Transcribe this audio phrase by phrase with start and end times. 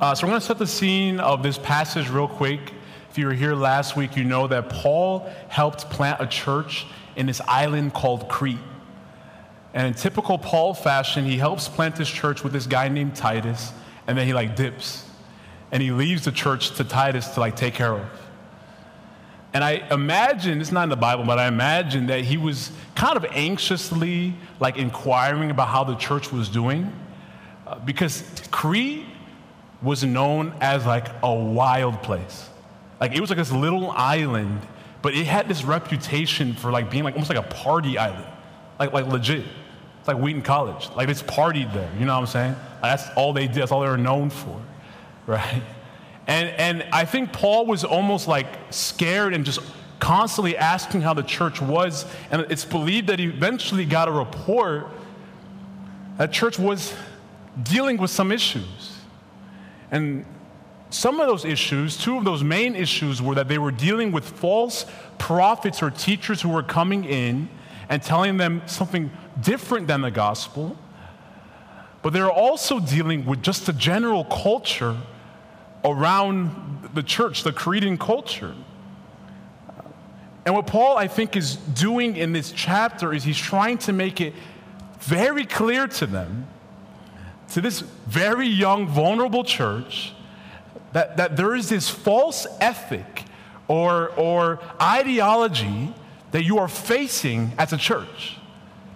[0.00, 2.72] Uh, so, we're going to set the scene of this passage real quick.
[3.10, 6.86] If you were here last week, you know that Paul helped plant a church
[7.16, 8.60] in this island called Crete.
[9.74, 13.72] And in typical Paul fashion, he helps plant this church with this guy named Titus,
[14.06, 15.04] and then he like dips.
[15.72, 18.06] And he leaves the church to Titus to like take care of.
[19.52, 23.16] And I imagine, it's not in the Bible, but I imagine that he was kind
[23.16, 26.92] of anxiously like inquiring about how the church was doing.
[27.66, 28.22] Uh, because
[28.52, 29.04] Crete
[29.82, 32.48] was known as like a wild place.
[33.00, 34.60] Like it was like this little island,
[35.02, 38.26] but it had this reputation for like being like almost like a party island.
[38.78, 39.44] Like like legit.
[39.98, 40.88] It's like Wheaton College.
[40.96, 41.90] Like it's partied there.
[41.98, 42.52] You know what I'm saying?
[42.82, 44.60] Like, that's all they did, that's all they were known for.
[45.26, 45.62] Right?
[46.26, 49.60] And and I think Paul was almost like scared and just
[50.00, 52.06] constantly asking how the church was.
[52.30, 54.88] And it's believed that he eventually got a report
[56.16, 56.94] that church was
[57.62, 58.97] dealing with some issues.
[59.90, 60.24] And
[60.90, 64.24] some of those issues, two of those main issues, were that they were dealing with
[64.24, 64.86] false
[65.18, 67.48] prophets or teachers who were coming in
[67.88, 70.76] and telling them something different than the gospel.
[72.02, 74.96] But they were also dealing with just the general culture
[75.84, 78.54] around the church, the Cretan culture.
[80.44, 84.20] And what Paul, I think, is doing in this chapter is he's trying to make
[84.20, 84.32] it
[85.00, 86.46] very clear to them
[87.52, 90.12] to this very young, vulnerable church
[90.92, 93.24] that, that there is this false ethic
[93.68, 95.92] or, or ideology
[96.30, 98.36] that you are facing as a church.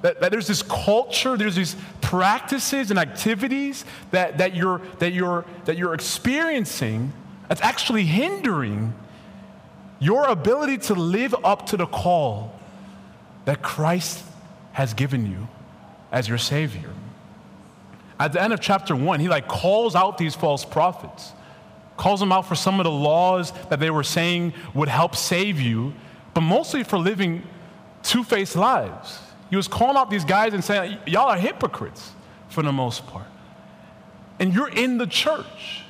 [0.03, 5.45] That, that, there's this culture, there's these practices and activities that, that, you're, that, you're,
[5.65, 7.13] that you're experiencing
[7.49, 8.95] that's actually hindering
[10.01, 12.59] your ability to live up to the call
[13.45, 14.25] that Christ
[14.73, 15.49] has given you
[16.11, 16.91] as your Savior
[18.23, 21.33] at the end of chapter one, he like calls out these false prophets,
[21.97, 25.61] calls them out for some of the laws that they were saying would help save
[25.61, 25.93] you,
[26.33, 27.43] but mostly for living
[28.05, 29.19] two faced lives.
[29.51, 32.13] He was calling out these guys and saying, Y'all are hypocrites
[32.49, 33.27] for the most part.
[34.39, 35.83] And you're in the church.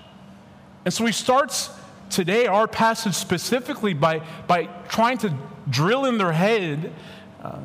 [0.87, 1.69] And so he starts
[2.09, 5.37] today, our passage specifically, by, by trying to
[5.69, 6.93] drill in their head
[7.43, 7.59] uh,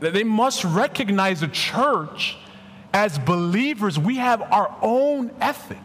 [0.00, 2.38] that they must recognize the church
[2.92, 5.78] as believers, we have our own ethic.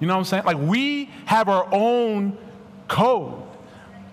[0.00, 0.44] You know what I'm saying?
[0.44, 2.36] Like we have our own
[2.88, 3.42] code.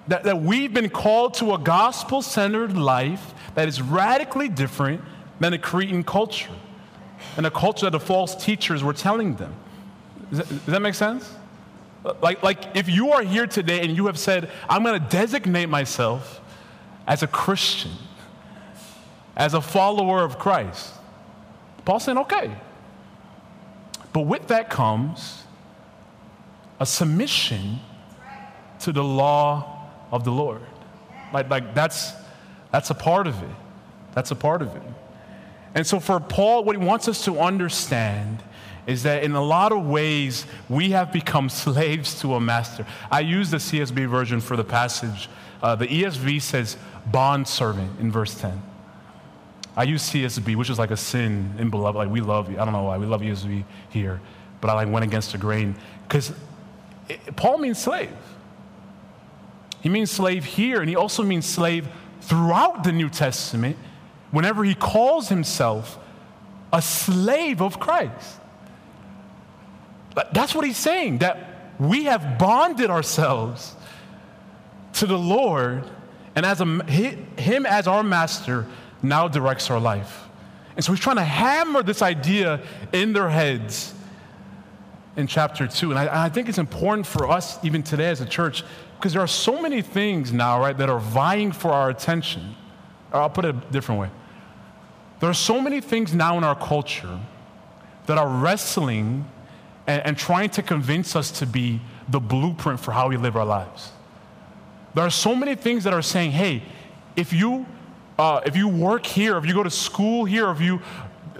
[0.09, 5.01] That, that we've been called to a gospel centered life that is radically different
[5.41, 6.51] than a Cretan culture
[7.35, 9.53] and a culture that the false teachers were telling them.
[10.29, 11.33] Does that, does that make sense?
[12.21, 15.67] Like, like if you are here today and you have said, I'm going to designate
[15.67, 16.39] myself
[17.05, 17.91] as a Christian,
[19.35, 20.93] as a follower of Christ,
[21.87, 22.53] Paul's saying, okay.
[24.11, 25.43] But with that comes
[26.81, 27.79] a submission
[28.81, 30.63] to the law of the Lord.
[31.31, 32.11] Like, like that's,
[32.73, 33.55] that's a part of it.
[34.13, 34.81] That's a part of it.
[35.75, 38.43] And so for Paul, what he wants us to understand
[38.85, 42.85] is that in a lot of ways, we have become slaves to a master.
[43.09, 45.29] I use the CSB version for the passage.
[45.63, 48.61] Uh, the ESV says bond servant in verse 10.
[49.77, 51.95] I use CSB, which is like a sin in beloved.
[51.95, 52.59] Like we love you.
[52.59, 54.19] I don't know why we love ESV here,
[54.59, 55.75] but I like went against the grain
[56.07, 56.33] because
[57.35, 58.11] Paul means slave.
[59.81, 61.87] He means slave here, and he also means slave
[62.21, 63.77] throughout the New Testament.
[64.31, 65.99] Whenever he calls himself
[66.73, 68.39] a slave of Christ,
[70.33, 71.19] that's what he's saying.
[71.19, 73.75] That we have bonded ourselves
[74.93, 75.83] to the Lord,
[76.35, 78.65] and as a, him as our master
[79.01, 80.23] now directs our life.
[80.75, 82.61] And so he's trying to hammer this idea
[82.93, 83.93] in their heads
[85.15, 85.89] in chapter two.
[85.89, 88.63] And I, I, think it's important for us, even today as a church,
[88.97, 92.55] because there are so many things now, right, that are vying for our attention.
[93.11, 94.09] Or I'll put it a different way.
[95.19, 97.19] There are so many things now in our culture
[98.05, 99.27] that are wrestling
[99.87, 103.45] and, and trying to convince us to be the blueprint for how we live our
[103.45, 103.91] lives.
[104.93, 106.63] There are so many things that are saying, hey,
[107.15, 107.65] if you
[108.17, 110.81] uh, if you work here, if you go to school here, if you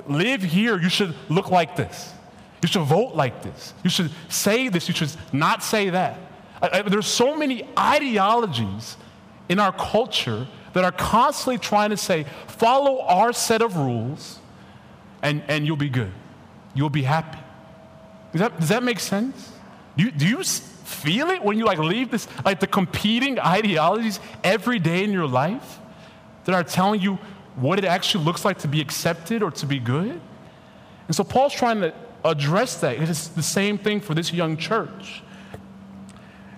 [0.07, 2.13] live here, you should look like this.
[2.62, 3.74] You should vote like this.
[3.83, 4.88] You should say this.
[4.88, 6.19] You should not say that.
[6.62, 8.97] I, I, there's so many ideologies
[9.50, 14.39] in our culture that are constantly trying to say, follow our set of rules
[15.21, 16.12] and, and you'll be good.
[16.75, 17.39] You'll be happy.
[18.31, 19.51] Does that, does that make sense?
[19.95, 24.19] Do you, do you feel it when you like leave this, like the competing ideologies
[24.44, 25.76] every day in your life?
[26.47, 27.19] That are telling you
[27.55, 30.19] what it actually looks like to be accepted or to be good.
[31.07, 32.97] And so Paul's trying to address that.
[32.97, 35.21] It's the same thing for this young church.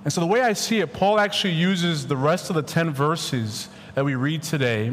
[0.03, 2.91] And so, the way I see it, Paul actually uses the rest of the 10
[2.91, 4.91] verses that we read today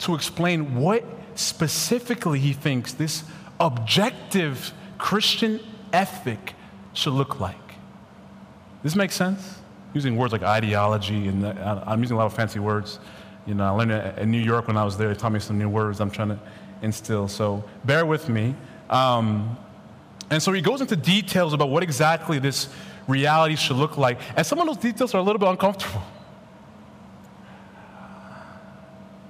[0.00, 1.04] to explain what
[1.36, 3.22] specifically he thinks this
[3.60, 5.60] objective Christian
[5.92, 6.54] ethic
[6.94, 7.68] should look like.
[8.82, 9.60] Does This makes sense?
[9.92, 12.98] Using words like ideology, and uh, I'm using a lot of fancy words.
[13.46, 15.08] You know, I learned it in New York when I was there.
[15.08, 16.38] They taught me some new words I'm trying to
[16.82, 17.28] instill.
[17.28, 18.54] So bear with me.
[18.90, 19.56] Um,
[20.30, 22.68] and so he goes into details about what exactly this
[23.06, 24.18] reality should look like.
[24.36, 26.02] And some of those details are a little bit uncomfortable.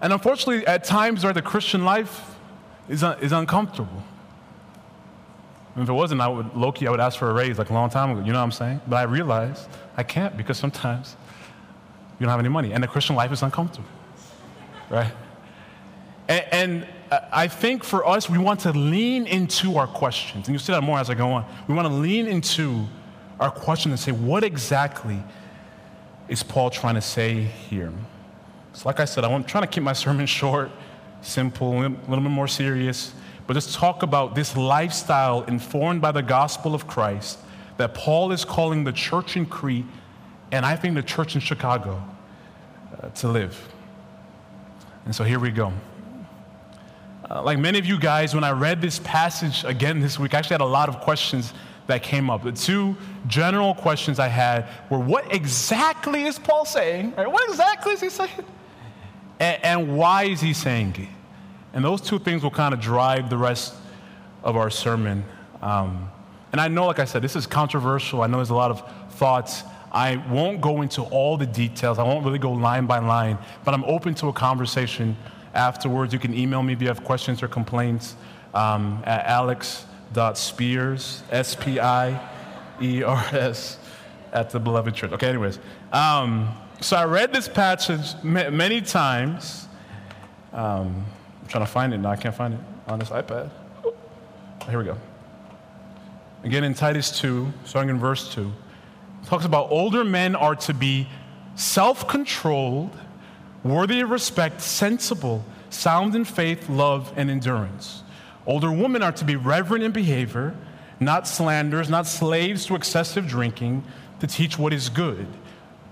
[0.01, 2.37] And unfortunately, at times where the Christian life
[2.89, 4.03] is, is uncomfortable.
[5.77, 7.89] if it wasn't, I would, Loki, I would ask for a raise like a long
[7.91, 8.21] time ago.
[8.21, 8.81] You know what I'm saying?
[8.87, 9.67] But I realized
[9.97, 11.17] I can't because sometimes
[12.19, 12.73] you don't have any money.
[12.73, 13.89] And the Christian life is uncomfortable,
[14.95, 15.13] right?
[16.29, 16.89] And, and
[17.33, 20.47] I think for us, we want to lean into our questions.
[20.47, 21.45] And you'll see that more as I go on.
[21.69, 22.87] We want to lean into
[23.39, 25.23] our question and say, what exactly
[26.29, 27.93] is Paul trying to say here?
[28.73, 30.71] So, like I said, I'm trying to keep my sermon short,
[31.21, 33.13] simple, a little bit more serious,
[33.47, 37.39] but just talk about this lifestyle informed by the gospel of Christ
[37.77, 39.85] that Paul is calling the church in Crete
[40.53, 42.03] and I think the church in Chicago
[43.03, 43.74] uh, to live.
[45.05, 45.73] And so here we go.
[47.31, 50.39] Uh, like many of you guys, when I read this passage again this week, I
[50.39, 51.53] actually had a lot of questions
[51.87, 52.45] that came up.
[52.45, 52.97] The two
[53.27, 57.15] general questions I had were what exactly is Paul saying?
[57.17, 57.31] Right?
[57.31, 58.45] What exactly is he saying?
[59.41, 61.09] And, and why is he saying it?
[61.73, 63.75] And those two things will kind of drive the rest
[64.43, 65.25] of our sermon.
[65.61, 66.11] Um,
[66.53, 68.23] and I know, like I said, this is controversial.
[68.23, 69.65] I know there's a lot of thoughts.
[69.95, 72.01] I won't go into all the details.
[72.01, 75.17] I won't really go line by line, but I'm open to a conversation
[75.55, 76.13] afterwards.
[76.13, 78.17] You can email me if you have questions or complaints
[78.53, 82.21] um, at alex.spiers, S P I
[82.83, 83.79] E R S,
[84.33, 85.13] at the beloved church.
[85.13, 85.61] Okay, anyways.
[85.93, 89.69] Um, so I read this passage many times.
[90.53, 91.07] Um,
[91.41, 92.11] I'm trying to find it now.
[92.11, 93.49] I can't find it on this iPad.
[94.69, 94.99] Here we go.
[96.43, 98.53] Again, in Titus 2, starting in verse 2,
[99.27, 101.09] talks about older men are to be
[101.55, 102.91] self controlled,
[103.63, 108.03] worthy of respect, sensible, sound in faith, love, and endurance.
[108.47, 110.55] Older women are to be reverent in behavior,
[111.01, 113.85] not slanderers, not slaves to excessive drinking,
[114.21, 115.27] to teach what is good.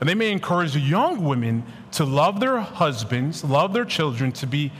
[0.00, 4.72] And they may encourage young women to love their husbands, love their children, to be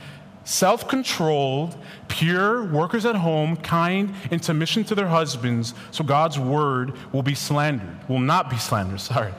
[0.43, 1.75] self controlled,
[2.07, 7.35] pure, workers at home, kind, in submission to their husbands, so God's word will be
[7.35, 9.33] slandered, will not be slandered, sorry.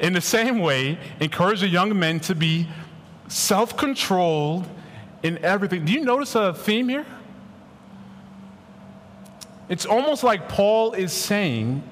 [0.00, 2.68] In the same way, encourage the young men to be
[3.28, 4.66] self controlled
[5.22, 5.84] in everything.
[5.84, 7.06] Do you notice a theme here?
[9.68, 11.82] It's almost like Paul is saying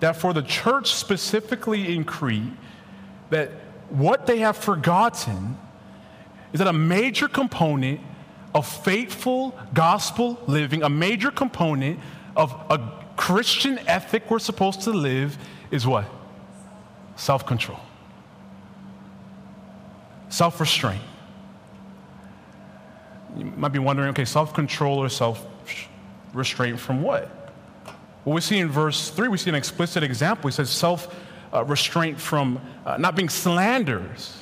[0.00, 2.52] that for the church specifically in Crete,
[3.28, 3.50] that
[3.90, 5.56] what they have forgotten
[6.52, 8.00] is that a major component
[8.54, 12.00] of faithful gospel living, a major component
[12.36, 12.78] of a
[13.16, 15.36] Christian ethic we're supposed to live
[15.70, 16.04] is what?
[17.16, 17.78] Self control,
[20.30, 21.02] self restraint.
[23.36, 25.46] You might be wondering okay, self control or self
[26.32, 27.28] restraint from what?
[28.24, 30.48] Well, we see in verse 3, we see an explicit example.
[30.48, 31.14] He says self
[31.64, 34.36] restraint from uh, not being slanderers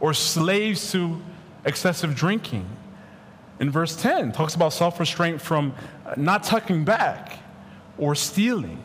[0.00, 1.20] or slaves to
[1.66, 2.66] excessive drinking.
[3.60, 5.74] In verse 10, talks about self restraint from
[6.06, 7.38] uh, not tucking back
[7.98, 8.82] or stealing.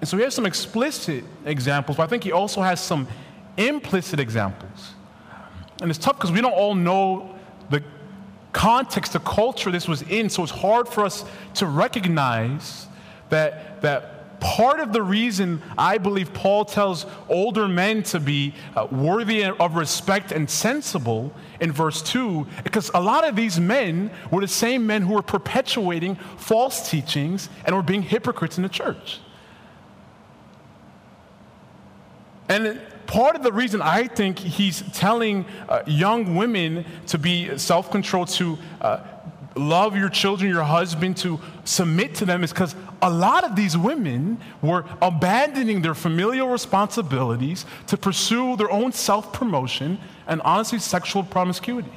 [0.00, 3.06] And so he has some explicit examples, but I think he also has some
[3.56, 4.94] implicit examples.
[5.82, 7.34] And it's tough because we don't all know
[7.68, 7.82] the
[8.52, 10.30] context, the culture this was in.
[10.30, 12.86] So it's hard for us to recognize
[13.28, 18.86] that, that part of the reason I believe Paul tells older men to be uh,
[18.90, 24.40] worthy of respect and sensible in verse 2, because a lot of these men were
[24.40, 29.20] the same men who were perpetuating false teachings and were being hypocrites in the church.
[32.48, 37.90] And part of the reason I think he's telling uh, young women to be self
[37.90, 39.00] controlled, to uh,
[39.56, 43.76] love your children, your husband, to submit to them is because a lot of these
[43.76, 51.22] women were abandoning their familial responsibilities to pursue their own self promotion and honestly sexual
[51.22, 51.92] promiscuity.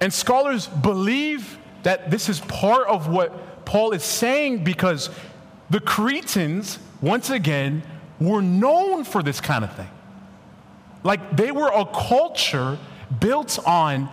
[0.00, 5.10] And scholars believe that this is part of what Paul is saying because
[5.70, 7.82] the Cretans, once again,
[8.20, 9.88] were known for this kind of thing.
[11.02, 12.78] Like they were a culture
[13.20, 14.08] built on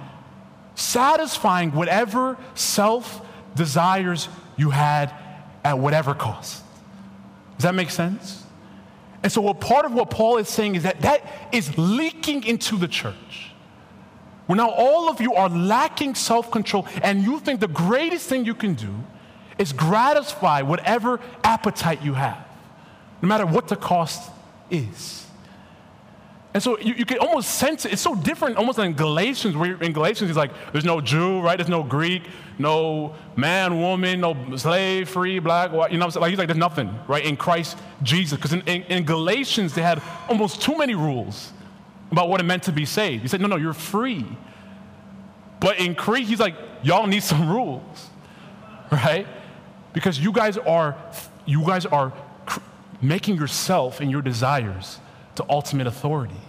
[0.75, 3.25] satisfying whatever self
[3.55, 5.13] desires you had
[5.63, 6.63] at whatever cost.
[7.57, 8.43] Does that make sense?
[9.23, 12.77] And so, what part of what Paul is saying is that that is leaking into
[12.77, 13.51] the church.
[14.47, 18.45] Where now all of you are lacking self control, and you think the greatest thing
[18.45, 18.93] you can do
[19.57, 22.43] is gratify whatever appetite you have,
[23.21, 24.31] no matter what the cost
[24.71, 25.25] is.
[26.53, 27.93] And so you, you can almost sense it.
[27.93, 31.55] It's so different almost in Galatians, where in Galatians he's like, there's no Jew, right?
[31.55, 32.23] There's no Greek,
[32.57, 35.91] no man, woman, no slave, free, black, white.
[35.91, 36.21] You know what I'm saying?
[36.21, 38.37] Like, he's like, there's nothing, right, in Christ Jesus.
[38.37, 41.53] Because in, in, in, Galatians, they had almost too many rules
[42.11, 43.21] about what it meant to be saved.
[43.21, 44.25] He said, no, no, you're free.
[45.61, 48.09] But in Crete, he's like, y'all need some rules,
[48.91, 49.25] right?
[49.93, 50.97] Because you guys are,
[51.45, 52.11] you guys are
[53.01, 54.99] making yourself and your desires
[55.35, 56.41] to ultimate authority.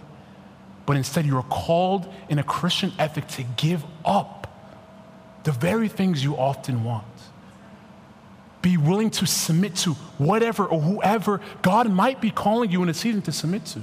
[0.85, 4.47] But instead, you are called in a Christian ethic to give up
[5.43, 7.05] the very things you often want.
[8.61, 12.93] Be willing to submit to whatever or whoever God might be calling you in a
[12.93, 13.81] season to submit to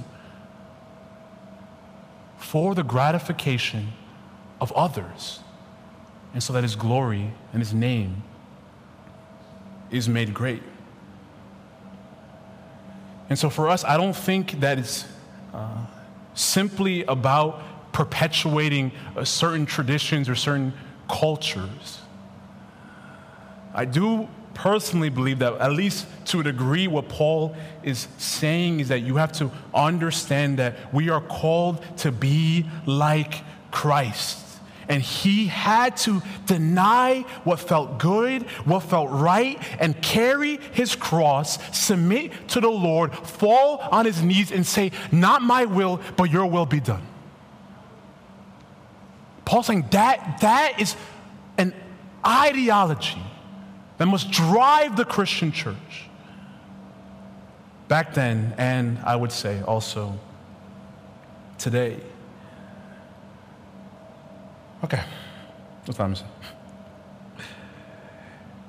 [2.39, 3.93] for the gratification
[4.61, 5.41] of others,
[6.35, 8.23] and so that His glory and His name
[9.91, 10.63] is made great.
[13.31, 15.07] And so for us, I don't think that it's
[15.55, 15.87] uh,
[16.35, 20.73] simply about perpetuating uh, certain traditions or certain
[21.09, 22.01] cultures.
[23.73, 28.89] I do personally believe that, at least to a degree, what Paul is saying is
[28.89, 34.50] that you have to understand that we are called to be like Christ.
[34.91, 41.59] And he had to deny what felt good, what felt right, and carry his cross,
[41.73, 46.45] submit to the Lord, fall on his knees, and say, Not my will, but your
[46.47, 47.07] will be done.
[49.45, 50.97] Paul's saying that, that is
[51.57, 51.73] an
[52.27, 53.23] ideology
[53.99, 56.09] that must drive the Christian church.
[57.87, 60.19] Back then, and I would say also
[61.59, 62.01] today.
[64.83, 65.03] Okay,
[65.85, 66.15] what time?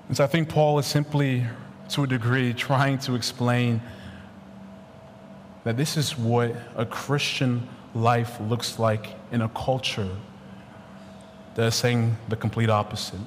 [0.07, 1.45] And so I think Paul is simply,
[1.89, 3.81] to a degree, trying to explain
[5.63, 7.65] that this is what a Christian
[7.95, 10.09] life looks like in a culture
[11.55, 13.19] that is saying the complete opposite.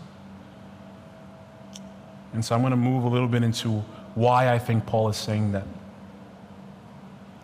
[2.35, 3.83] And so I'm going to move a little bit into
[4.15, 5.67] why I think Paul is saying that.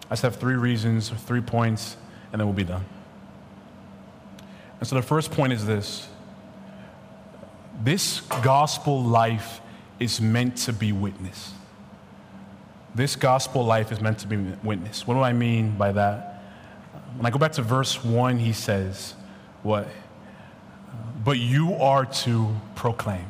[0.07, 1.97] I just have three reasons, three points,
[2.33, 2.85] and then we'll be done.
[4.81, 6.09] And so the first point is this
[7.83, 9.61] this gospel life
[9.99, 11.55] is meant to be witnessed.
[12.95, 15.07] This gospel life is meant to be witnessed.
[15.07, 16.43] What do I mean by that?
[17.17, 19.15] When I go back to verse 1, he says,
[19.63, 19.89] What?
[21.25, 23.27] But you are to proclaim.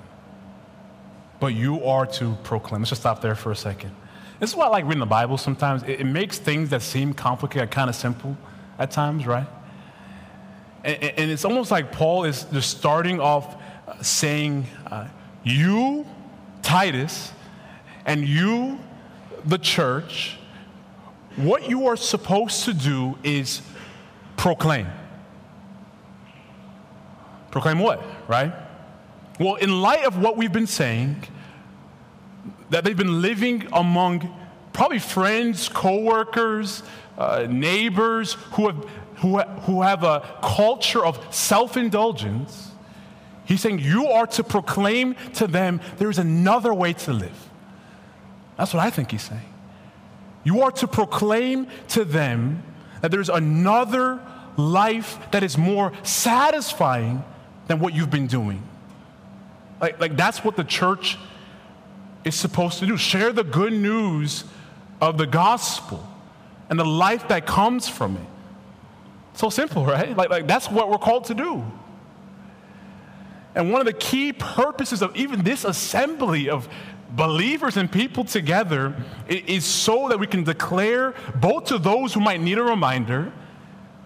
[1.39, 2.83] But you are to proclaim.
[2.83, 3.95] Let's just stop there for a second.
[4.39, 5.83] This is why I like reading the Bible sometimes.
[5.83, 8.37] It, it makes things that seem complicated kind of simple
[8.79, 9.47] at times, right?
[10.85, 13.57] And, and, it's almost like Paul is just starting off
[13.87, 15.09] uh, saying, uh,
[15.45, 16.07] You,
[16.63, 17.33] Titus,
[18.07, 18.79] and you,
[19.45, 20.39] the church,
[21.37, 23.63] what you are supposed to do is
[24.37, 24.87] proclaim.
[27.51, 28.53] Proclaim what, right?
[29.39, 31.25] Well, in light of what we've been saying,
[32.71, 34.35] that they've been living among
[34.73, 36.83] probably friends, coworkers,
[37.19, 38.87] uh, neighbors who have,
[39.21, 42.71] who, who have a culture of self indulgence,
[43.45, 47.49] he's saying you are to proclaim to them there is another way to live.
[48.57, 49.41] That's what I think he's saying.
[50.43, 52.63] You are to proclaim to them
[53.03, 54.21] that there's another
[54.57, 57.23] life that is more satisfying
[57.69, 58.63] than what you've been doing.
[59.81, 61.19] Like, like that's what the church
[62.25, 64.45] is supposed to do share the good news
[65.01, 66.07] of the gospel
[66.69, 68.40] and the life that comes from it.
[69.35, 70.17] So simple, right?
[70.17, 71.65] Like, like that's what we're called to do.
[73.55, 76.69] And one of the key purposes of even this assembly of
[77.11, 78.95] believers and people together
[79.29, 83.33] is so that we can declare both to those who might need a reminder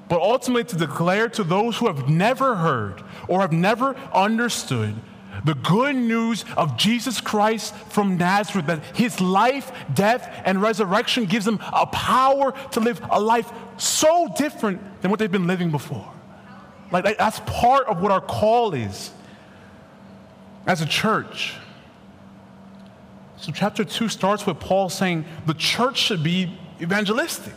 [0.08, 4.94] but ultimately to declare to those who have never heard or have never understood
[5.44, 11.44] the good news of Jesus Christ from Nazareth, that his life, death, and resurrection gives
[11.44, 16.10] them a power to live a life so different than what they've been living before.
[16.90, 19.10] Like, that's part of what our call is
[20.66, 21.54] as a church.
[23.36, 27.52] So, chapter 2 starts with Paul saying the church should be evangelistic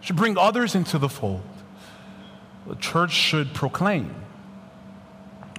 [0.00, 1.42] should bring others into the fold.
[2.66, 4.14] The church should proclaim,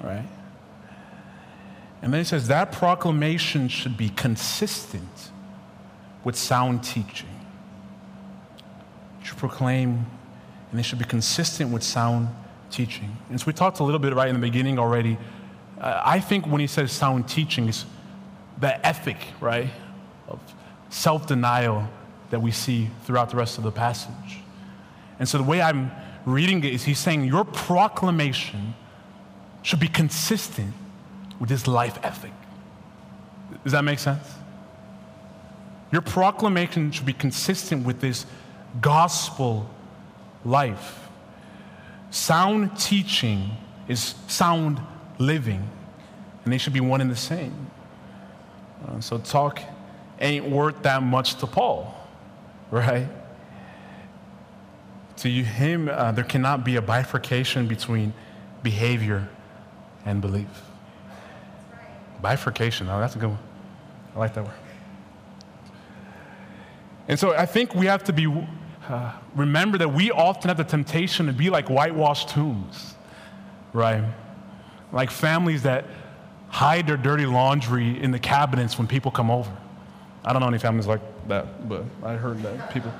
[0.04, 0.28] right?
[2.02, 5.32] And then he says that proclamation should be consistent
[6.24, 7.30] with sound teaching.
[9.20, 10.06] You should proclaim,
[10.72, 12.30] and it should be consistent with sound
[12.72, 13.18] teaching.
[13.30, 15.18] And so we talked a little bit right in the beginning already.
[15.80, 17.86] Uh, I think when he says sound teaching, is
[18.60, 19.70] the ethic, right,
[20.28, 20.40] of
[20.90, 21.88] self denial
[22.30, 24.40] that we see throughout the rest of the passage.
[25.18, 25.92] And so the way I'm
[26.26, 28.74] reading it is he's saying your proclamation
[29.64, 30.74] should be consistent
[31.40, 32.32] with his life ethic.
[33.64, 34.26] Does that make sense?
[35.92, 38.26] Your proclamation should be consistent with this
[38.82, 39.70] gospel
[40.46, 41.08] life.
[42.12, 43.52] Sound teaching
[43.88, 44.80] is sound
[45.18, 45.68] living,
[46.44, 47.72] and they should be one and the same.
[48.88, 49.62] Uh, so, talk
[50.20, 51.96] ain't worth that much to Paul,
[52.72, 53.08] right?
[55.18, 58.14] To him, uh, there cannot be a bifurcation between
[58.64, 59.28] behavior
[60.06, 60.69] and belief.
[62.22, 63.40] Bifurcation, oh, that's a good one.
[64.16, 64.54] I like that word.
[67.08, 68.28] And so I think we have to be,
[68.88, 72.96] uh, remember that we often have the temptation to be like whitewashed tombs,
[73.74, 74.04] right?
[74.92, 75.86] Like families that
[76.50, 79.52] hide their dirty laundry in the cabinets when people come over.
[80.24, 82.94] I don't know any families like that, but I heard that people.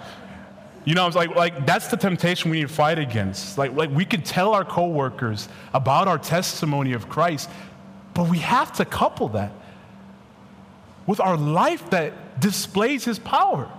[0.86, 3.58] You know, I was like, like that's the temptation we need to fight against.
[3.58, 7.50] Like, like we can tell our coworkers about our testimony of Christ,
[8.14, 9.52] but we have to couple that
[11.06, 13.70] with our life that displays His power,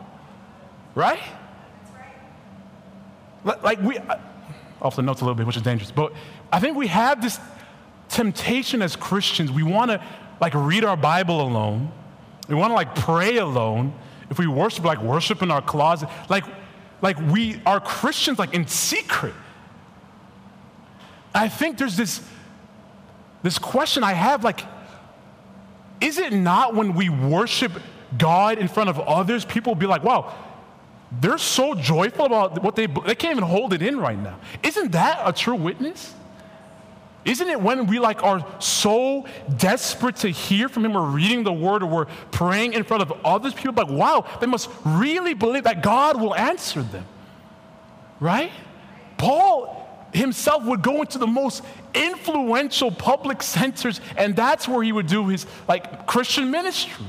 [0.94, 1.20] right?
[3.44, 3.98] Like we,
[4.82, 6.12] off the notes a little bit, which is dangerous, but
[6.52, 7.38] I think we have this
[8.08, 9.50] temptation as Christians.
[9.50, 10.02] We want to
[10.40, 11.92] like read our Bible alone.
[12.48, 13.94] We want to like pray alone.
[14.28, 16.44] If we worship, like worship in our closet, like
[17.02, 19.34] like we are Christians like in secret.
[21.34, 22.20] I think there's this
[23.42, 24.60] this question I have like
[26.00, 27.72] is it not when we worship
[28.16, 30.34] God in front of others people be like wow
[31.18, 34.38] they're so joyful about what they they can't even hold it in right now.
[34.62, 36.14] Isn't that a true witness?
[37.24, 39.26] Isn't it when we like are so
[39.56, 43.12] desperate to hear from him, we're reading the word or we're praying in front of
[43.24, 47.04] others, people like, wow, they must really believe that God will answer them.
[48.20, 48.52] Right?
[49.18, 49.79] Paul
[50.12, 51.62] himself would go into the most
[51.94, 57.06] influential public centers, and that's where he would do his like Christian ministry.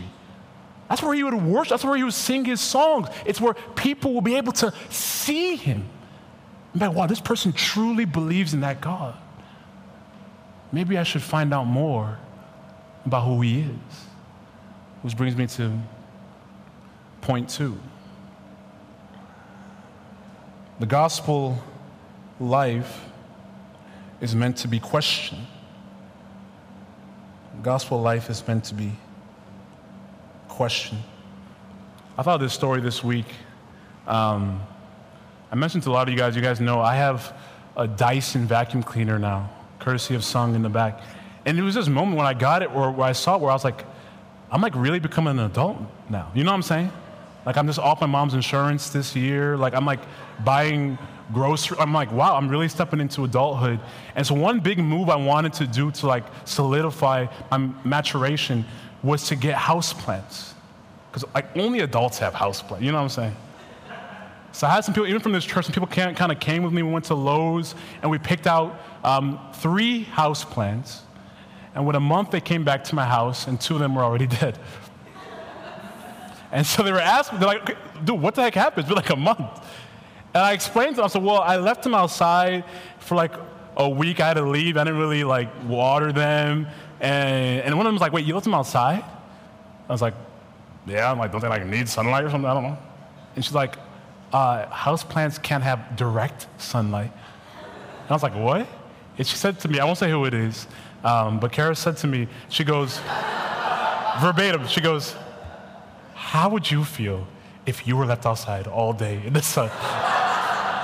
[0.90, 3.08] That's where he would worship, that's where he would sing his songs.
[3.26, 5.86] It's where people will be able to see him.
[6.74, 9.16] And like, wow, this person truly believes in that God
[10.72, 12.18] maybe I should find out more
[13.06, 14.06] about who he is.
[15.02, 15.80] Which brings me to
[17.22, 17.78] point two.
[20.80, 21.62] The gospel
[22.42, 23.06] life
[24.20, 25.46] is meant to be questioned.
[27.62, 28.92] Gospel life is meant to be
[30.48, 31.02] questioned.
[32.18, 33.28] I thought of this story this week.
[34.08, 34.62] Um,
[35.52, 37.34] I mentioned to a lot of you guys, you guys know I have
[37.78, 39.50] a Dyson vacuum cleaner now
[39.80, 41.02] courtesy of Sung in the back.
[41.46, 43.50] And it was this moment when I got it or where I saw it where
[43.50, 43.84] I was like,
[44.52, 45.78] I'm like really becoming an adult
[46.10, 46.32] now.
[46.36, 46.92] You know what I'm saying?
[47.46, 49.58] Like I'm just off my mom's insurance this year.
[49.58, 50.02] Like I'm like
[50.44, 50.98] buying
[51.34, 51.78] grocery.
[51.80, 53.80] I'm like, wow, I'm really stepping into adulthood.
[54.16, 58.66] And so one big move I wanted to do to like solidify my maturation
[59.04, 60.54] was to get houseplants.
[61.10, 62.82] Because like only adults have houseplants.
[62.82, 63.36] You know what I'm saying?
[64.54, 66.74] So I had some people, even from this church, some people kind of came with
[66.74, 66.84] me.
[66.84, 71.02] We went to Lowe's and we picked out um, three houseplants.
[71.74, 74.04] And within a month, they came back to my house, and two of them were
[74.04, 74.60] already dead.
[76.52, 78.84] And so they were asking, they're like, dude, what the heck happened?
[78.84, 79.66] It's been like a month.
[80.34, 82.64] And I explained to them, I said, well, I left them outside
[83.00, 83.34] for like
[83.78, 84.20] a week.
[84.20, 84.78] I had to leave.
[84.78, 86.68] I didn't really like water them.
[87.00, 89.04] And, and one of them was like, wait, you left them outside?
[89.90, 90.14] I was like,
[90.86, 91.12] yeah.
[91.12, 92.50] I'm like, don't they like need sunlight or something?
[92.50, 92.78] I don't know.
[93.36, 93.76] And she's like,
[94.32, 97.12] uh, house plants can't have direct sunlight.
[98.04, 98.68] And I was like, what?
[99.18, 100.68] And she said to me, I won't say who it is,
[101.04, 103.00] um, but Kara said to me, she goes,
[104.22, 105.16] verbatim, she goes,
[106.14, 107.28] How would you feel
[107.66, 109.70] if you were left outside all day in the sun?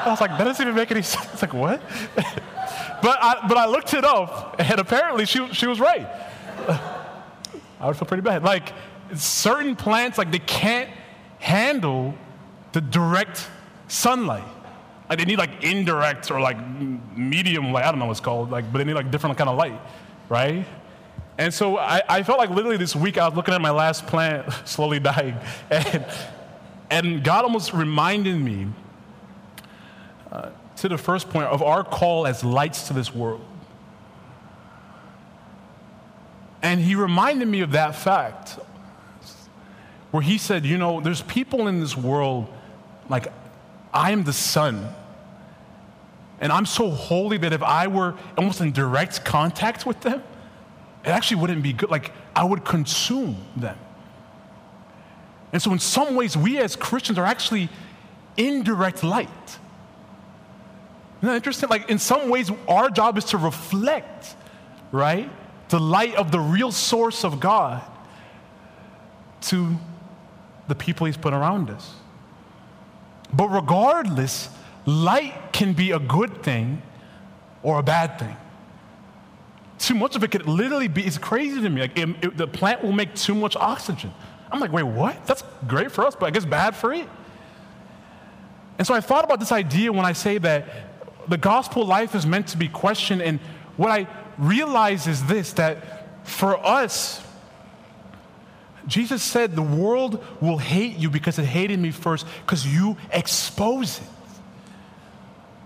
[0.07, 1.27] I was like, That doesn't even make any sense.
[1.33, 1.81] It's like, what?
[2.15, 6.07] but, I, but I looked it up, and apparently she, she was right.
[7.79, 8.43] I would feel pretty bad.
[8.43, 8.73] Like,
[9.15, 10.89] certain plants, like, they can't
[11.39, 12.15] handle
[12.73, 13.47] the direct
[13.87, 14.43] sunlight.
[15.09, 16.57] Like they need like indirect or like
[17.15, 19.57] medium, like I don't know what's called, like, but they need like different kind of
[19.57, 19.79] light,
[20.27, 20.65] right?
[21.37, 24.07] And so I, I felt like literally this week I was looking at my last
[24.07, 25.35] plant slowly dying,
[25.71, 26.05] and,
[26.89, 28.67] and God almost reminded me
[30.77, 33.43] to the first point of our call as lights to this world.
[36.61, 38.59] And he reminded me of that fact
[40.11, 42.47] where he said, You know, there's people in this world,
[43.09, 43.27] like,
[43.93, 44.87] I am the sun.
[46.39, 50.21] And I'm so holy that if I were almost in direct contact with them,
[51.03, 51.89] it actually wouldn't be good.
[51.89, 53.77] Like, I would consume them.
[55.51, 57.69] And so, in some ways, we as Christians are actually
[58.35, 59.57] indirect light.
[61.17, 61.69] Isn't that interesting?
[61.69, 64.35] Like, in some ways, our job is to reflect,
[64.91, 65.29] right?
[65.69, 67.81] The light of the real source of God
[69.41, 69.77] to
[70.67, 71.95] the people He's put around us.
[73.33, 74.49] But regardless,
[74.85, 76.81] light can be a good thing
[77.63, 78.37] or a bad thing.
[79.79, 81.81] Too much of it could literally be, it's crazy to me.
[81.81, 84.13] Like, it, it, the plant will make too much oxygen.
[84.51, 85.25] I'm like, wait, what?
[85.25, 87.07] That's great for us, but I guess bad for it.
[88.77, 90.86] And so I thought about this idea when I say that
[91.27, 93.21] the gospel life is meant to be questioned.
[93.21, 93.39] And
[93.75, 97.23] what I realize is this that for us,
[98.87, 103.99] Jesus said, The world will hate you because it hated me first, because you expose
[103.99, 104.07] it.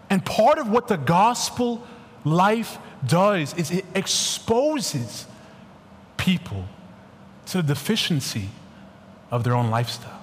[0.09, 1.87] And part of what the gospel
[2.25, 5.25] life does is it exposes
[6.17, 6.65] people
[7.47, 8.49] to the deficiency
[9.31, 10.21] of their own lifestyle.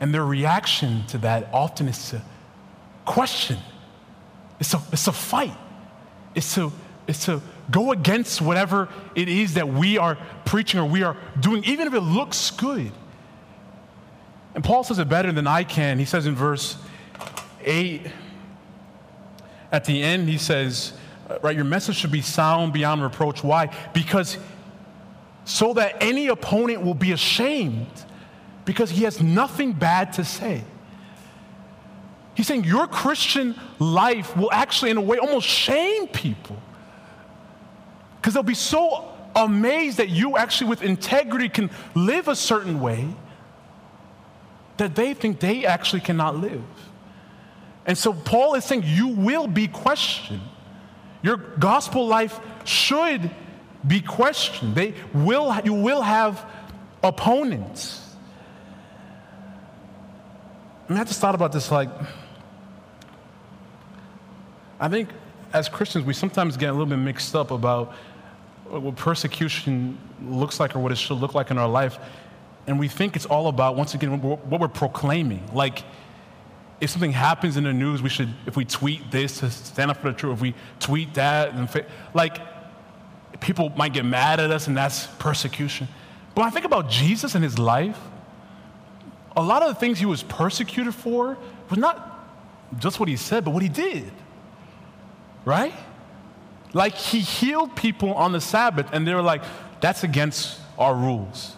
[0.00, 2.22] And their reaction to that often is to
[3.04, 3.58] question,
[4.58, 5.56] it's a, it's a fight,
[6.34, 6.72] it's to,
[7.06, 11.64] it's to go against whatever it is that we are preaching or we are doing,
[11.64, 12.92] even if it looks good.
[14.54, 15.98] And Paul says it better than I can.
[15.98, 16.76] He says in verse
[17.64, 18.06] 8,
[19.70, 20.94] at the end, he says,
[21.42, 23.44] right, your message should be sound beyond reproach.
[23.44, 23.74] Why?
[23.92, 24.38] Because
[25.44, 27.90] so that any opponent will be ashamed
[28.64, 30.64] because he has nothing bad to say.
[32.36, 36.56] He's saying your Christian life will actually, in a way, almost shame people
[38.20, 43.08] because they'll be so amazed that you actually, with integrity, can live a certain way
[44.76, 46.62] that they think they actually cannot live.
[47.86, 50.42] And so Paul is saying you will be questioned.
[51.22, 53.30] Your gospel life should
[53.86, 54.74] be questioned.
[54.74, 56.44] They will, you will have
[57.02, 58.14] opponents.
[60.88, 61.88] I mean, I just thought about this like,
[64.78, 65.08] I think
[65.52, 67.92] as Christians, we sometimes get a little bit mixed up about
[68.68, 71.98] what persecution looks like or what it should look like in our life.
[72.66, 75.48] And we think it's all about, once again, what we're proclaiming.
[75.54, 75.84] Like,
[76.80, 79.98] if something happens in the news, we should, if we tweet this to stand up
[79.98, 82.38] for the truth, if we tweet that, and like,
[83.40, 85.88] people might get mad at us and that's persecution.
[86.34, 87.98] But when I think about Jesus and his life,
[89.36, 91.38] a lot of the things he was persecuted for
[91.70, 92.12] was not
[92.78, 94.10] just what he said, but what he did.
[95.46, 95.72] Right?
[96.74, 99.42] Like he healed people on the Sabbath, and they were like,
[99.80, 101.56] that's against our rules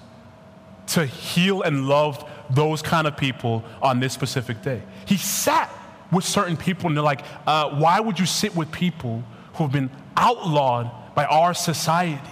[0.88, 4.82] to heal and love those kind of people on this specific day.
[5.06, 5.68] He sat
[6.12, 9.24] with certain people, and they're like, uh, why would you sit with people
[9.54, 12.30] who have been outlawed by our society.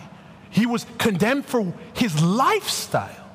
[0.50, 3.26] He was condemned for his lifestyle.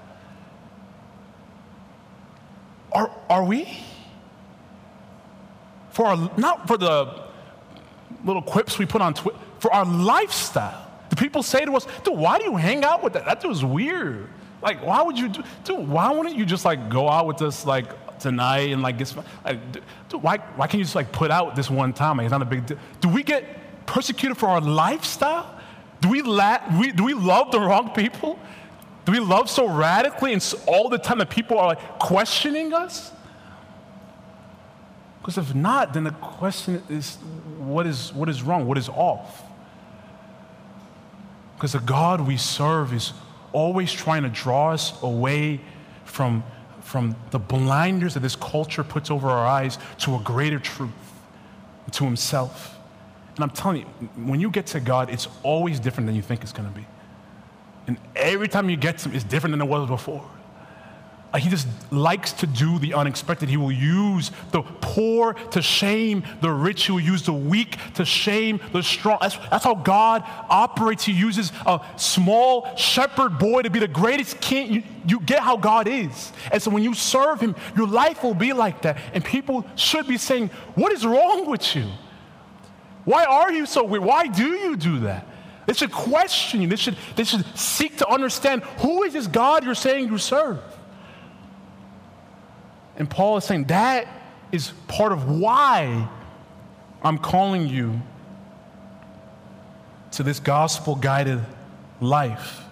[2.94, 3.68] Are, are we?
[5.92, 7.31] For our, not for the
[8.26, 10.88] little quips we put on Twitter, for our lifestyle.
[11.10, 13.26] The people say to us, dude, why do you hang out with that?
[13.26, 14.28] That dude's weird.
[14.62, 17.66] Like, why would you do, dude, why wouldn't you just like go out with us
[17.66, 19.60] like tonight and like get, like,
[20.10, 22.18] dude, why, why can't you just like put out this one time?
[22.18, 22.78] Like, it's not a big deal.
[23.02, 25.60] Do we get persecuted for our lifestyle?
[26.00, 28.40] Do we, la- we, do we love the wrong people?
[29.06, 33.12] Do we love so radically and all the time that people are like questioning us?
[35.22, 37.18] Because if not, then the question is
[37.60, 38.66] what is, what is wrong?
[38.66, 39.44] What is off?
[41.56, 43.14] Because the God we serve is
[43.54, 45.62] always trying to draw us away
[46.06, 46.44] from,
[46.82, 50.90] from the blinders that this culture puts over our eyes to a greater truth,
[51.92, 52.78] to Himself.
[53.36, 53.86] And I'm telling you,
[54.26, 56.86] when you get to God, it's always different than you think it's going to be.
[57.86, 60.28] And every time you get to Him, it's different than it was before.
[61.34, 63.48] Like he just likes to do the unexpected.
[63.48, 66.86] He will use the poor to shame the rich.
[66.86, 69.20] He will use the weak to shame the strong.
[69.22, 71.06] That's, that's how God operates.
[71.06, 74.74] He uses a small shepherd boy to be the greatest king.
[74.74, 76.34] You, you get how God is.
[76.52, 78.98] And so when you serve him, your life will be like that.
[79.14, 81.86] And people should be saying, What is wrong with you?
[83.06, 84.04] Why are you so weird?
[84.04, 85.26] Why do you do that?
[85.66, 86.68] They should question you.
[86.68, 90.60] They should, they should seek to understand who is this God you're saying you serve?
[93.02, 94.08] And Paul is saying that
[94.52, 96.08] is part of why
[97.02, 98.00] I'm calling you
[100.12, 101.40] to this gospel guided
[102.00, 102.64] life.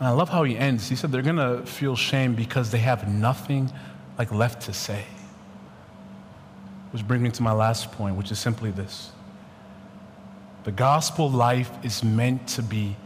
[0.00, 0.88] And I love how he ends.
[0.88, 3.70] He said they're going to feel shame because they have nothing
[4.18, 5.04] like left to say.
[6.90, 9.12] Which brings me to my last point, which is simply this.
[10.64, 12.96] The gospel life is meant to be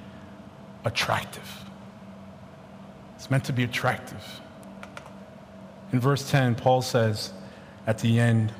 [0.82, 1.62] attractive.
[3.16, 4.40] It's meant to be attractive.
[5.94, 7.32] In verse 10, Paul says
[7.86, 8.52] at the end,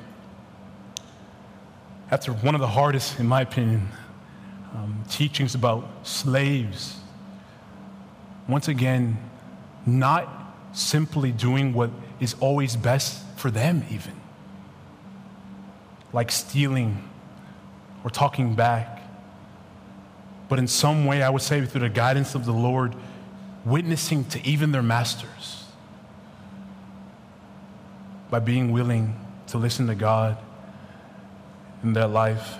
[2.09, 3.89] after one of the hardest, in my opinion,
[4.73, 6.97] um, teachings about slaves,
[8.47, 9.17] once again,
[9.85, 10.29] not
[10.71, 11.89] simply doing what
[12.21, 14.13] is always best for them, even,
[16.13, 17.03] like stealing
[18.05, 19.01] or talking back,
[20.47, 22.95] but in some way, I would say through the guidance of the Lord,
[23.65, 25.64] witnessing to even their masters
[28.29, 30.37] by being willing to listen to God
[31.83, 32.57] in their life.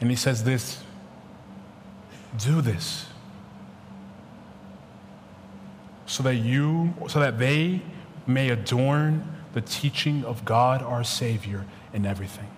[0.00, 0.82] And he says this
[2.36, 3.06] do this
[6.06, 7.80] so that you, so that they
[8.26, 12.48] may adorn the teaching of God our Savior in everything.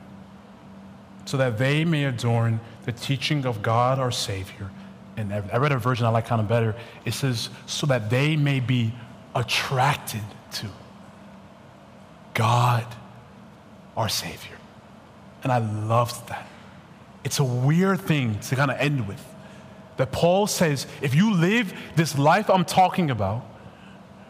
[1.26, 4.70] So that they may adorn the teaching of God our Savior
[5.16, 5.54] in everything.
[5.54, 6.74] I read a version I like kind of better.
[7.04, 8.92] It says, so that they may be
[9.34, 10.22] attracted
[10.52, 10.66] to
[12.36, 12.86] God
[13.96, 14.56] our Savior.
[15.42, 16.46] And I loved that.
[17.24, 19.24] It's a weird thing to kind of end with.
[19.96, 23.40] That Paul says, if you live this life I'm talking about,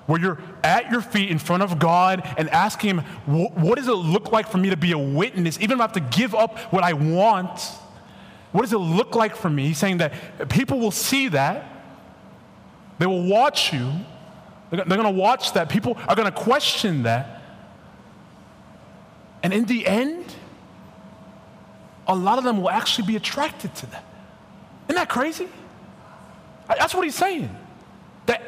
[0.07, 3.93] where you're at your feet in front of God and asking Him, what does it
[3.93, 6.59] look like for me to be a witness, even if I have to give up
[6.73, 7.61] what I want?
[8.53, 9.67] What does it look like for me?
[9.67, 11.65] He's saying that people will see that,
[13.01, 13.93] they will watch you,
[14.71, 17.36] they're going to watch that, people are going to question that.
[19.47, 20.35] And in the end,
[22.09, 24.05] a lot of them will actually be attracted to that.
[24.89, 25.47] Isn't that crazy?
[26.67, 27.49] That's what he's saying.
[28.27, 28.43] That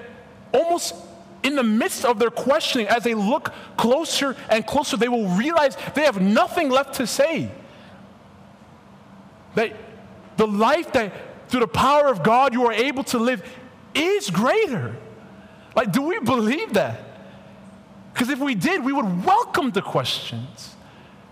[0.52, 0.96] almost
[1.44, 5.76] in the midst of their questioning, as they look closer and closer, they will realize
[5.94, 7.48] they have nothing left to say.
[9.54, 9.76] That
[10.36, 11.12] the life that
[11.48, 13.48] through the power of God you are able to live
[13.94, 14.96] is greater.
[15.76, 17.00] Like, do we believe that?
[18.12, 20.74] Because if we did, we would welcome the questions.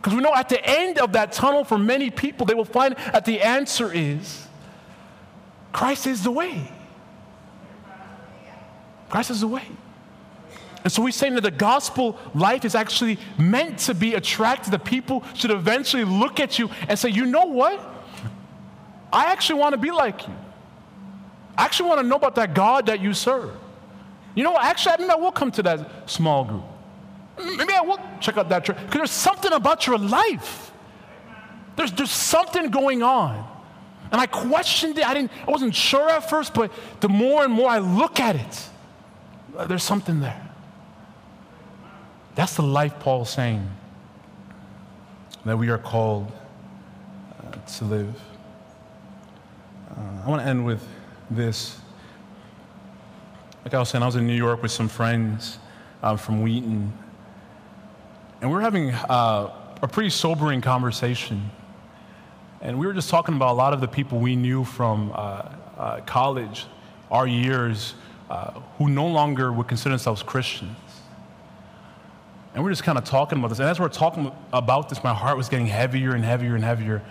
[0.06, 2.94] Because we know at the end of that tunnel, for many people, they will find
[2.94, 4.46] that the answer is
[5.72, 6.70] Christ is the way.
[9.08, 9.64] Christ is the way.
[10.84, 14.70] And so we're saying that the gospel life is actually meant to be attractive.
[14.70, 17.80] The people should eventually look at you and say, you know what?
[19.12, 20.34] I actually want to be like you.
[21.58, 23.50] I actually want to know about that God that you serve.
[24.36, 24.64] You know what?
[24.64, 26.75] Actually, I think I will come to that small group.
[27.38, 28.76] Maybe I will check out that church.
[28.76, 30.72] Because there's something about your life.
[31.76, 33.46] There's, there's something going on.
[34.10, 35.06] And I questioned it.
[35.06, 38.36] I, didn't, I wasn't sure at first, but the more and more I look at
[38.36, 38.68] it,
[39.68, 40.42] there's something there.
[42.34, 43.68] That's the life Paul's saying
[45.44, 46.30] that we are called
[47.40, 48.20] uh, to live.
[49.90, 50.86] Uh, I want to end with
[51.30, 51.78] this.
[53.64, 55.58] Like I was saying, I was in New York with some friends
[56.02, 56.92] uh, from Wheaton,
[58.40, 59.50] and we were having uh,
[59.82, 61.50] a pretty sobering conversation.
[62.60, 65.14] And we were just talking about a lot of the people we knew from uh,
[65.76, 66.66] uh, college,
[67.10, 67.94] our years,
[68.28, 70.76] uh, who no longer would consider themselves Christians.
[72.54, 73.58] And we are just kind of talking about this.
[73.58, 77.02] And as we're talking about this, my heart was getting heavier and heavier and heavier.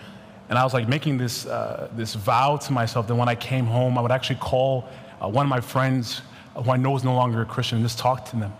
[0.48, 3.66] And I was like making this, uh, this vow to myself that when I came
[3.66, 4.88] home, I would actually call
[5.22, 6.22] uh, one of my friends
[6.54, 8.52] who I know is no longer a Christian and just talk to them.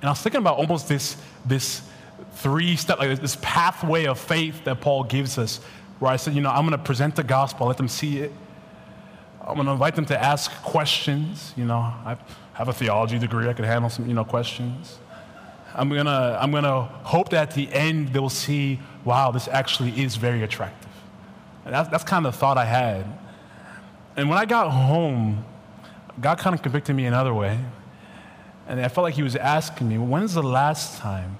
[0.00, 1.82] And I was thinking about almost this, this
[2.34, 5.58] three step, like this pathway of faith that Paul gives us,
[5.98, 8.32] where I said, you know, I'm going to present the gospel, let them see it.
[9.40, 11.52] I'm going to invite them to ask questions.
[11.56, 12.16] You know, I
[12.54, 14.98] have a theology degree, I could handle some, you know, questions.
[15.74, 20.16] I'm gonna, I'm gonna hope that at the end they'll see, wow, this actually is
[20.16, 20.90] very attractive.
[21.64, 23.06] And that's, that's kind of the thought I had.
[24.16, 25.44] And when I got home,
[26.20, 27.58] God kind of convicted me another way.
[28.70, 31.36] And I felt like He was asking me, when's the last time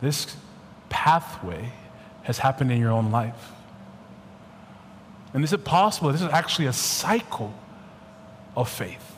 [0.00, 0.36] this
[0.88, 1.70] pathway
[2.24, 3.52] has happened in your own life?
[5.32, 7.54] And is it possible this is actually a cycle
[8.56, 9.14] of faith?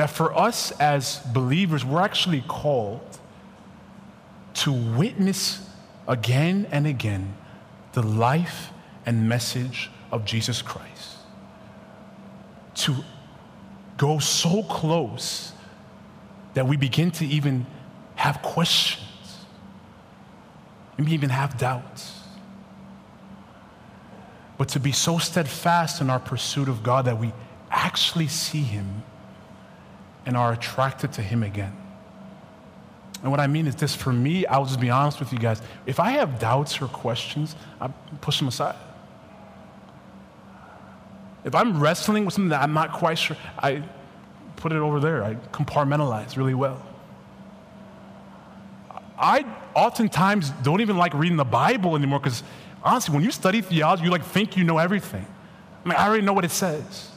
[0.00, 3.18] that for us as believers, we're actually called
[4.54, 5.68] to witness
[6.08, 7.36] again and again
[7.92, 8.70] the life
[9.04, 11.18] and message of Jesus Christ.
[12.76, 12.96] To
[13.98, 15.52] go so close
[16.54, 17.66] that we begin to even
[18.16, 19.06] have questions,
[20.98, 22.16] maybe even have doubts.
[24.58, 27.32] but to be so steadfast in our pursuit of God that we
[27.70, 29.04] actually see Him
[30.26, 31.74] and are attracted to Him again.
[33.22, 35.62] And what I mean is this for me, I'll just be honest with you guys.
[35.86, 37.88] If I have doubts or questions, I
[38.20, 38.76] push them aside.
[41.42, 43.82] If I'm wrestling with something that I'm not quite sure, I
[44.60, 45.24] put it over there.
[45.24, 46.86] I compartmentalize really well.
[49.18, 49.44] I
[49.74, 52.42] oftentimes don't even like reading the Bible anymore because
[52.82, 55.26] honestly, when you study theology, you like think you know everything.
[55.84, 57.10] I mean, I already know what it says.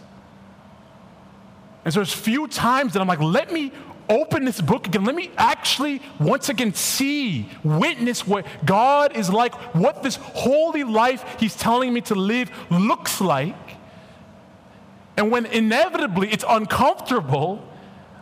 [1.86, 3.72] And so there's few times that I'm like, let me
[4.10, 5.06] open this book again.
[5.06, 11.40] Let me actually once again see, witness what God is like, what this holy life
[11.40, 13.56] He's telling me to live looks like.
[15.24, 17.66] And when inevitably it's uncomfortable,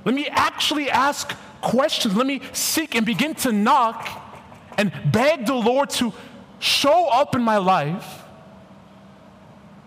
[0.06, 2.16] let me actually ask questions.
[2.16, 4.08] Let me seek and begin to knock
[4.78, 6.14] and beg the Lord to
[6.60, 8.22] show up in my life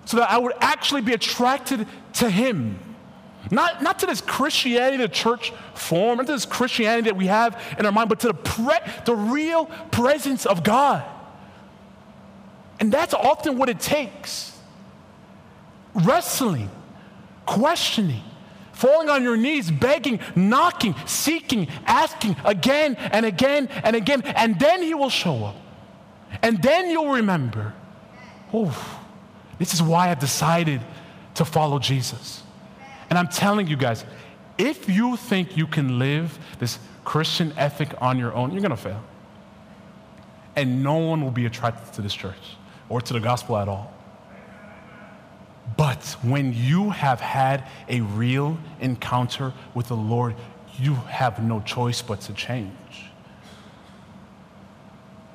[0.06, 2.80] so that I would actually be attracted to Him.
[3.48, 7.76] Not, not to this Christianity the church form, not to this Christianity that we have
[7.78, 8.74] in our mind, but to the, pre-
[9.04, 11.04] the real presence of God.
[12.80, 14.58] And that's often what it takes.
[15.94, 16.70] Wrestling,
[17.46, 18.22] questioning,
[18.72, 24.82] falling on your knees, begging, knocking, seeking, asking again and again and again, and then
[24.82, 25.56] He will show up.
[26.42, 27.74] And then you'll remember,
[28.52, 29.00] oh,
[29.58, 30.80] this is why I've decided
[31.34, 32.42] to follow Jesus.
[33.08, 34.04] And I'm telling you guys,
[34.58, 38.76] if you think you can live this Christian ethic on your own, you're going to
[38.76, 39.02] fail.
[40.56, 42.56] And no one will be attracted to this church
[42.88, 43.93] or to the gospel at all.
[45.76, 50.34] But when you have had a real encounter with the Lord,
[50.78, 52.72] you have no choice but to change.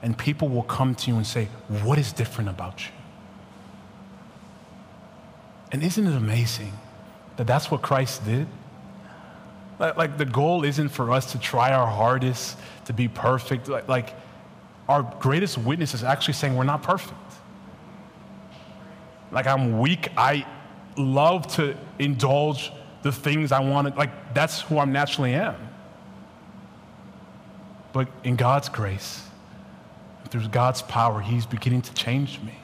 [0.02, 1.50] And people will come to you and say,
[1.84, 2.92] What is different about you?
[5.72, 6.74] And isn't it amazing
[7.38, 8.48] that that's what Christ did?
[9.78, 13.70] Like, the goal isn't for us to try our hardest to be perfect.
[13.70, 14.14] Like
[14.90, 17.14] our greatest witness is actually saying we're not perfect.
[19.32, 20.10] Like I'm weak.
[20.18, 20.46] I
[20.98, 25.56] love to indulge the things I want like that's who I naturally am.
[27.94, 29.24] But in God's grace,
[30.30, 32.56] through God's power, He's beginning to change me.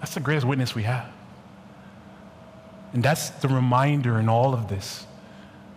[0.00, 1.10] That's the greatest witness we have.
[2.92, 5.06] And that's the reminder in all of this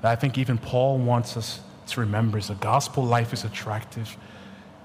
[0.02, 4.18] that I think even Paul wants us to remember is the gospel life is attractive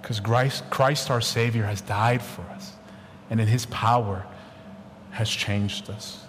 [0.01, 2.73] because Christ, Christ, our Savior, has died for us,
[3.29, 4.27] and in His power
[5.11, 6.25] has changed us.